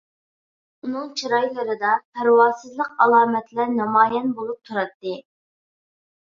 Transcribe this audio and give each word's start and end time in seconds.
ئۇنىڭ 0.85 1.09
چىرايلىرىدا 1.19 1.91
پەرۋاسىزلىق 2.19 2.97
ئالامەتلەر 3.05 3.71
نامايان 3.75 4.33
بولۇپ 4.41 4.65
تۇراتتى. 4.71 5.15